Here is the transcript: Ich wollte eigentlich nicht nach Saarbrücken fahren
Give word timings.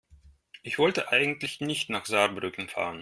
Ich 0.63 0.79
wollte 0.79 1.11
eigentlich 1.11 1.61
nicht 1.61 1.91
nach 1.91 2.07
Saarbrücken 2.07 2.67
fahren 2.67 2.99